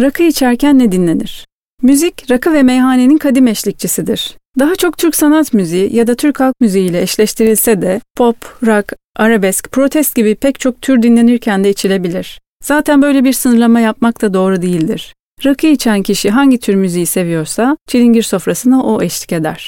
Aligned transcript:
Rakı 0.00 0.22
içerken 0.22 0.78
ne 0.78 0.92
dinlenir? 0.92 1.46
Müzik, 1.82 2.30
rakı 2.30 2.52
ve 2.52 2.62
meyhanenin 2.62 3.18
kadim 3.18 3.46
eşlikçisidir. 3.46 4.36
Daha 4.58 4.74
çok 4.74 4.98
Türk 4.98 5.16
sanat 5.16 5.52
müziği 5.52 5.96
ya 5.96 6.06
da 6.06 6.14
Türk 6.14 6.40
halk 6.40 6.54
müziği 6.60 6.90
ile 6.90 7.02
eşleştirilse 7.02 7.82
de 7.82 8.00
pop, 8.16 8.36
rock, 8.66 8.92
arabesk, 9.16 9.72
protest 9.72 10.14
gibi 10.14 10.34
pek 10.34 10.60
çok 10.60 10.82
tür 10.82 11.02
dinlenirken 11.02 11.64
de 11.64 11.70
içilebilir. 11.70 12.40
Zaten 12.64 13.02
böyle 13.02 13.24
bir 13.24 13.32
sınırlama 13.32 13.80
yapmak 13.80 14.22
da 14.22 14.34
doğru 14.34 14.62
değildir. 14.62 15.14
Rakı 15.44 15.66
içen 15.66 16.02
kişi 16.02 16.30
hangi 16.30 16.58
tür 16.58 16.74
müziği 16.74 17.06
seviyorsa 17.06 17.76
çilingir 17.86 18.22
sofrasına 18.22 18.82
o 18.82 19.02
eşlik 19.02 19.32
eder. 19.32 19.66